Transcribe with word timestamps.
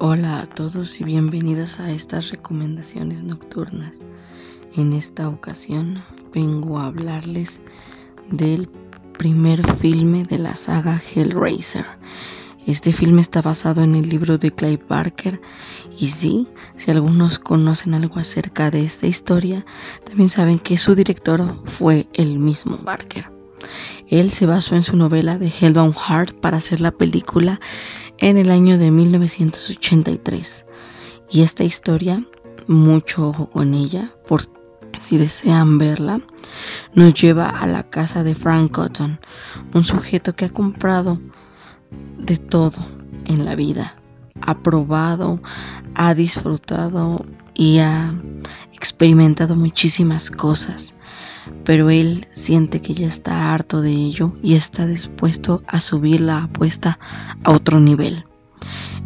Hola 0.00 0.38
a 0.38 0.46
todos 0.46 1.00
y 1.00 1.04
bienvenidos 1.04 1.80
a 1.80 1.90
estas 1.90 2.30
recomendaciones 2.30 3.24
nocturnas. 3.24 4.00
En 4.76 4.92
esta 4.92 5.28
ocasión 5.28 6.04
vengo 6.32 6.78
a 6.78 6.86
hablarles 6.86 7.60
del 8.30 8.68
primer 9.18 9.66
filme 9.74 10.22
de 10.22 10.38
la 10.38 10.54
saga 10.54 11.02
Hellraiser. 11.02 11.84
Este 12.64 12.92
filme 12.92 13.20
está 13.20 13.42
basado 13.42 13.82
en 13.82 13.96
el 13.96 14.08
libro 14.08 14.38
de 14.38 14.52
Clive 14.52 14.84
Barker 14.88 15.40
y 15.98 16.06
sí, 16.06 16.46
si 16.76 16.92
algunos 16.92 17.40
conocen 17.40 17.94
algo 17.94 18.20
acerca 18.20 18.70
de 18.70 18.84
esta 18.84 19.08
historia, 19.08 19.66
también 20.04 20.28
saben 20.28 20.60
que 20.60 20.78
su 20.78 20.94
director 20.94 21.60
fue 21.64 22.08
el 22.12 22.38
mismo 22.38 22.78
Barker. 22.84 23.32
Él 24.06 24.30
se 24.30 24.46
basó 24.46 24.76
en 24.76 24.82
su 24.82 24.96
novela 24.96 25.38
de 25.38 25.48
Hellbound 25.48 25.94
Heart 25.94 26.40
para 26.40 26.58
hacer 26.58 26.80
la 26.80 26.92
película 26.92 27.60
en 28.18 28.36
el 28.36 28.50
año 28.50 28.78
de 28.78 28.90
1983. 28.90 30.66
Y 31.30 31.42
esta 31.42 31.64
historia, 31.64 32.26
mucho 32.66 33.28
ojo 33.28 33.50
con 33.50 33.74
ella, 33.74 34.12
por 34.26 34.42
si 34.98 35.16
desean 35.16 35.78
verla, 35.78 36.20
nos 36.94 37.14
lleva 37.14 37.48
a 37.48 37.66
la 37.66 37.88
casa 37.88 38.22
de 38.22 38.34
Frank 38.34 38.72
Cotton, 38.72 39.20
un 39.74 39.84
sujeto 39.84 40.34
que 40.34 40.46
ha 40.46 40.50
comprado 40.50 41.20
de 42.18 42.36
todo 42.36 42.80
en 43.26 43.44
la 43.44 43.54
vida, 43.54 43.96
ha 44.40 44.62
probado, 44.62 45.40
ha 45.94 46.14
disfrutado 46.14 47.24
y 47.54 47.78
ha 47.78 48.14
experimentado 48.88 49.54
muchísimas 49.54 50.30
cosas, 50.30 50.94
pero 51.62 51.90
él 51.90 52.26
siente 52.32 52.80
que 52.80 52.94
ya 52.94 53.06
está 53.06 53.52
harto 53.52 53.82
de 53.82 53.90
ello 53.90 54.34
y 54.42 54.54
está 54.54 54.86
dispuesto 54.86 55.62
a 55.66 55.78
subir 55.78 56.22
la 56.22 56.44
apuesta 56.44 56.98
a 57.44 57.50
otro 57.50 57.80
nivel. 57.80 58.24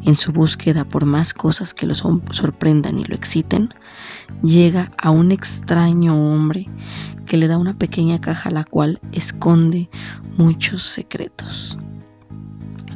En 0.04 0.14
su 0.14 0.32
búsqueda 0.32 0.84
por 0.84 1.04
más 1.04 1.34
cosas 1.34 1.74
que 1.74 1.86
lo 1.86 1.96
sorprendan 1.96 3.00
y 3.00 3.04
lo 3.04 3.16
exciten, 3.16 3.70
llega 4.40 4.92
a 4.98 5.10
un 5.10 5.32
extraño 5.32 6.32
hombre 6.32 6.68
que 7.26 7.36
le 7.36 7.48
da 7.48 7.58
una 7.58 7.76
pequeña 7.76 8.20
caja 8.20 8.52
la 8.52 8.62
cual 8.62 9.00
esconde 9.10 9.90
muchos 10.36 10.84
secretos. 10.84 11.76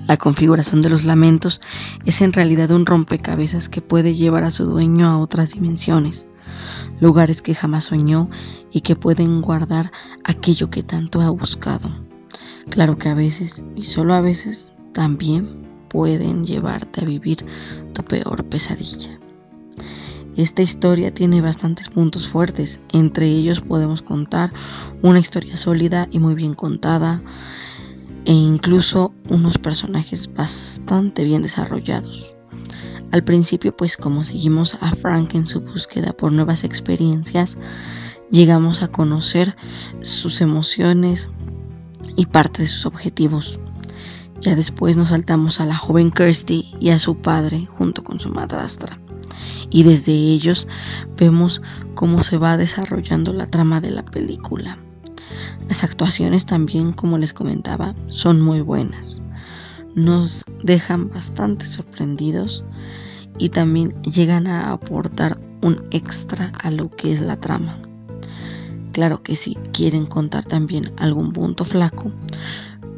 La 0.07 0.17
configuración 0.17 0.83
de 0.83 0.91
los 0.91 1.05
lamentos 1.05 1.61
es 2.05 2.21
en 2.21 2.33
realidad 2.33 2.71
un 2.71 2.87
rompecabezas 2.87 3.69
que 3.69 3.83
puede 3.83 4.15
llevar 4.15 4.45
a 4.45 4.53
su 4.53 4.65
dueño 4.65 5.09
a 5.09 5.19
otras 5.19 5.51
dimensiones, 5.51 6.29
lugares 7.01 7.43
que 7.43 7.55
jamás 7.55 7.85
soñó 7.85 8.31
y 8.71 8.83
que 8.83 8.95
pueden 8.95 9.43
guardar 9.43 9.91
aquello 10.23 10.71
que 10.71 10.85
tanto 10.85 11.21
ha 11.23 11.31
buscado. 11.31 11.91
Claro 12.71 12.99
que 12.99 13.09
a 13.09 13.15
veces, 13.15 13.65
y 13.75 13.83
solo 13.83 14.15
a 14.15 14.21
veces, 14.21 14.75
también 14.93 15.67
pueden 15.89 16.45
llevarte 16.45 17.01
a 17.01 17.05
vivir 17.05 17.45
tu 17.93 18.05
peor 18.05 18.45
pesadilla. 18.45 19.19
Esta 20.37 20.63
historia 20.63 21.15
tiene 21.15 21.41
bastantes 21.41 21.89
puntos 21.89 22.29
fuertes, 22.29 22.81
entre 22.93 23.27
ellos 23.27 23.61
podemos 23.61 24.03
contar 24.03 24.53
una 25.03 25.19
historia 25.19 25.57
sólida 25.57 26.09
y 26.11 26.19
muy 26.19 26.35
bien 26.35 26.55
contada, 26.55 27.23
e 28.27 28.33
incluso 28.33 29.15
unos 29.29 29.57
personajes 29.57 30.33
bastante 30.35 31.25
bien 31.25 31.43
desarrollados. 31.43 32.37
Al 33.13 33.23
principio, 33.23 33.75
pues 33.75 33.97
como 33.97 34.25
seguimos 34.25 34.77
a 34.81 34.91
Frank 34.91 35.35
en 35.35 35.47
su 35.47 35.61
búsqueda 35.61 36.13
por 36.13 36.33
nuevas 36.33 36.65
experiencias, 36.65 37.57
llegamos 38.31 38.83
a 38.83 38.89
conocer 38.89 39.57
sus 40.01 40.41
emociones 40.41 41.29
y 42.17 42.27
parte 42.27 42.63
de 42.63 42.69
sus 42.69 42.85
objetivos. 42.85 43.61
Ya 44.41 44.57
después 44.57 44.97
nos 44.97 45.09
saltamos 45.09 45.61
a 45.61 45.67
la 45.67 45.77
joven 45.77 46.11
Kirsty 46.11 46.75
y 46.81 46.91
a 46.91 46.99
su 46.99 47.17
padre 47.17 47.69
junto 47.73 48.03
con 48.03 48.19
su 48.19 48.29
madrastra. 48.31 49.01
Y 49.71 49.85
desde 49.85 50.13
ellos 50.13 50.67
vemos 51.17 51.63
cómo 51.95 52.25
se 52.25 52.39
va 52.39 52.57
desarrollando 52.57 53.33
la 53.33 53.47
trama 53.47 53.81
de 53.81 53.93
la 53.93 54.05
película. 54.05 54.79
Las 55.69 55.83
actuaciones 55.83 56.47
también, 56.47 56.93
como 56.93 57.19
les 57.19 57.33
comentaba, 57.33 57.95
son 58.09 58.41
muy 58.41 58.61
buenas. 58.61 59.23
Nos 59.95 60.45
dejan 60.63 61.09
bastante 61.11 61.65
sorprendidos 61.67 62.65
y 63.39 63.49
también 63.49 64.01
llegan 64.03 64.47
a 64.47 64.73
aportar 64.73 65.39
un 65.63 65.85
extra 65.91 66.53
a 66.63 66.71
lo 66.71 66.91
que 66.91 67.13
es 67.13 67.21
la 67.21 67.39
trama. 67.39 67.81
Claro 68.93 69.23
que 69.23 69.35
si 69.35 69.57
quieren 69.73 70.07
contar 70.07 70.45
también 70.45 70.93
algún 70.97 71.33
punto 71.33 71.65
flaco, 71.65 72.13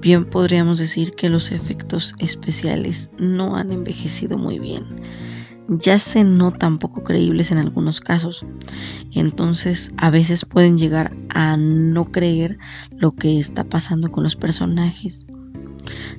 bien 0.00 0.26
podríamos 0.26 0.78
decir 0.78 1.12
que 1.12 1.28
los 1.28 1.50
efectos 1.50 2.14
especiales 2.18 3.10
no 3.18 3.56
han 3.56 3.72
envejecido 3.72 4.38
muy 4.38 4.58
bien 4.58 4.84
ya 5.68 5.98
se 5.98 6.24
notan 6.24 6.78
poco 6.78 7.04
creíbles 7.04 7.50
en 7.50 7.58
algunos 7.58 8.00
casos. 8.00 8.44
Entonces 9.12 9.92
a 9.96 10.10
veces 10.10 10.44
pueden 10.44 10.78
llegar 10.78 11.14
a 11.28 11.56
no 11.56 12.10
creer 12.10 12.58
lo 12.90 13.12
que 13.12 13.38
está 13.38 13.64
pasando 13.64 14.10
con 14.10 14.24
los 14.24 14.36
personajes. 14.36 15.26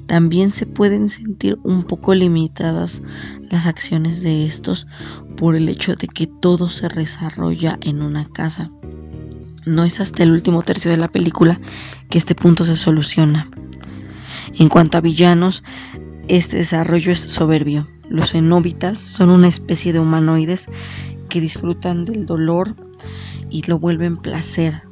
También 0.06 0.52
se 0.52 0.66
pueden 0.66 1.10
sentir 1.10 1.60
un 1.64 1.84
poco 1.84 2.14
limitadas 2.16 3.04
las 3.50 3.68
acciones 3.68 4.22
de 4.24 4.46
estos 4.46 4.88
por 5.38 5.56
el 5.56 5.70
hecho 5.70 5.96
de 5.96 6.08
que 6.08 6.28
todo 6.28 6.70
se 6.70 6.88
desarrolla 6.88 7.78
en 7.82 8.02
una 8.02 8.26
casa. 8.26 8.72
No 9.66 9.84
es 9.84 10.00
hasta 10.00 10.24
el 10.24 10.32
último 10.32 10.64
tercio 10.64 10.90
de 10.90 10.98
la 10.98 11.10
película 11.10 11.60
que 12.10 12.18
este 12.18 12.34
punto 12.34 12.64
se 12.64 12.76
soluciona. 12.76 13.52
En 14.58 14.70
cuanto 14.70 14.98
a 14.98 15.02
villanos, 15.02 15.64
este 16.30 16.58
desarrollo 16.58 17.12
es 17.12 17.20
soberbio. 17.20 17.88
Los 18.08 18.32
cenóbitas 18.32 19.00
son 19.00 19.32
una 19.32 19.48
especie 19.48 19.94
de 19.94 20.00
humanoides 20.00 20.68
que 21.28 21.42
disfrutan 21.42 22.04
del 22.04 22.28
dolor 22.28 22.76
y 23.50 23.64
lo 23.64 23.80
vuelven 23.80 24.18
placer. 24.18 24.84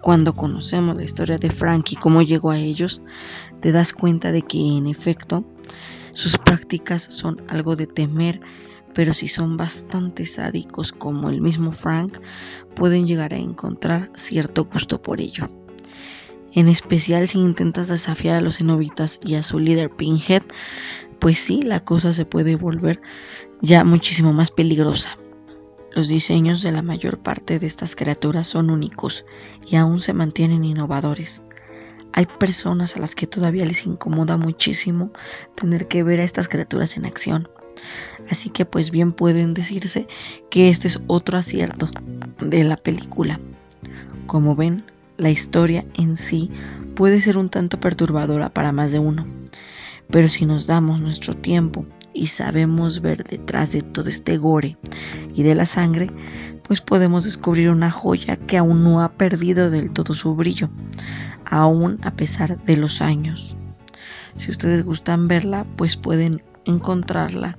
Cuando 0.00 0.36
conocemos 0.36 0.94
la 0.94 1.02
historia 1.02 1.36
de 1.36 1.50
Frank 1.50 1.90
y 1.90 1.96
cómo 1.96 2.22
llegó 2.22 2.52
a 2.52 2.58
ellos, 2.58 3.02
te 3.60 3.72
das 3.72 3.92
cuenta 3.92 4.30
de 4.30 4.42
que 4.42 4.58
en 4.58 4.86
efecto 4.86 5.44
sus 6.12 6.38
prácticas 6.38 7.02
son 7.02 7.42
algo 7.48 7.74
de 7.74 7.88
temer, 7.88 8.40
pero 8.94 9.12
si 9.14 9.26
son 9.26 9.56
bastante 9.56 10.24
sádicos 10.24 10.92
como 10.92 11.28
el 11.28 11.40
mismo 11.40 11.72
Frank, 11.72 12.18
pueden 12.76 13.04
llegar 13.04 13.34
a 13.34 13.38
encontrar 13.38 14.12
cierto 14.14 14.66
gusto 14.66 15.02
por 15.02 15.20
ello. 15.20 15.48
En 16.54 16.68
especial 16.68 17.26
si 17.26 17.40
intentas 17.40 17.88
desafiar 17.88 18.36
a 18.36 18.40
los 18.40 18.58
cenobitas 18.58 19.18
y 19.24 19.34
a 19.34 19.42
su 19.42 19.58
líder 19.58 19.90
Pinhead, 19.90 20.42
pues 21.18 21.38
sí, 21.38 21.62
la 21.62 21.80
cosa 21.80 22.12
se 22.12 22.24
puede 22.24 22.54
volver 22.54 23.02
ya 23.60 23.82
muchísimo 23.82 24.32
más 24.32 24.52
peligrosa. 24.52 25.18
Los 25.90 26.06
diseños 26.06 26.62
de 26.62 26.70
la 26.70 26.82
mayor 26.82 27.18
parte 27.18 27.58
de 27.58 27.66
estas 27.66 27.96
criaturas 27.96 28.46
son 28.46 28.70
únicos 28.70 29.26
y 29.66 29.76
aún 29.76 30.00
se 30.00 30.12
mantienen 30.12 30.64
innovadores. 30.64 31.42
Hay 32.12 32.26
personas 32.26 32.94
a 32.94 33.00
las 33.00 33.16
que 33.16 33.26
todavía 33.26 33.64
les 33.64 33.86
incomoda 33.86 34.36
muchísimo 34.36 35.12
tener 35.56 35.88
que 35.88 36.04
ver 36.04 36.20
a 36.20 36.24
estas 36.24 36.46
criaturas 36.46 36.96
en 36.96 37.06
acción. 37.06 37.48
Así 38.30 38.50
que 38.50 38.64
pues 38.64 38.92
bien 38.92 39.12
pueden 39.12 39.54
decirse 39.54 40.06
que 40.50 40.68
este 40.68 40.86
es 40.86 41.00
otro 41.08 41.36
acierto 41.36 41.88
de 42.40 42.62
la 42.62 42.76
película. 42.76 43.40
Como 44.26 44.54
ven, 44.54 44.84
la 45.16 45.30
historia 45.30 45.84
en 45.94 46.16
sí 46.16 46.50
puede 46.94 47.20
ser 47.20 47.38
un 47.38 47.48
tanto 47.48 47.80
perturbadora 47.80 48.52
para 48.52 48.72
más 48.72 48.92
de 48.92 48.98
uno 48.98 49.26
pero 50.10 50.28
si 50.28 50.46
nos 50.46 50.66
damos 50.66 51.00
nuestro 51.00 51.34
tiempo 51.34 51.86
y 52.12 52.26
sabemos 52.26 53.00
ver 53.00 53.24
detrás 53.24 53.72
de 53.72 53.82
todo 53.82 54.08
este 54.08 54.36
gore 54.36 54.76
y 55.34 55.42
de 55.42 55.54
la 55.54 55.64
sangre, 55.64 56.10
pues 56.62 56.80
podemos 56.80 57.24
descubrir 57.24 57.70
una 57.70 57.90
joya 57.90 58.36
que 58.36 58.56
aún 58.56 58.84
no 58.84 59.02
ha 59.02 59.12
perdido 59.12 59.70
del 59.70 59.92
todo 59.92 60.14
su 60.14 60.34
brillo, 60.36 60.70
aún 61.44 61.98
a 62.02 62.12
pesar 62.12 62.62
de 62.62 62.76
los 62.76 63.02
años. 63.02 63.56
Si 64.36 64.50
ustedes 64.50 64.84
gustan 64.84 65.28
verla, 65.28 65.66
pues 65.76 65.96
pueden 65.96 66.42
encontrarla 66.64 67.56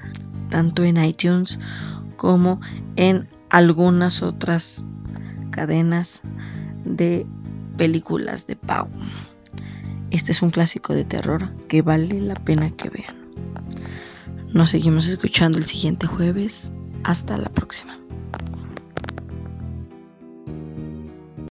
tanto 0.50 0.84
en 0.84 1.04
iTunes 1.04 1.60
como 2.16 2.62
en 2.96 3.28
algunas 3.50 4.24
otras 4.24 4.86
cadenas 5.51 6.22
de 6.86 7.28
películas 7.77 8.48
de 8.48 8.56
pago. 8.56 8.89
Este 10.12 10.31
es 10.31 10.42
un 10.42 10.50
clásico 10.50 10.94
de 10.94 11.04
terror 11.04 11.56
que 11.68 11.81
vale 11.81 12.22
la 12.22 12.36
pena 12.36 12.69
que 12.72 12.89
vean. 12.89 13.16
Nos 14.54 14.69
seguimos 14.69 15.07
escuchando 15.07 15.57
el 15.57 15.66
siguiente 15.66 16.07
jueves. 16.07 16.74
Hasta 17.04 17.38
la 17.38 17.50
próxima. 17.50 18.00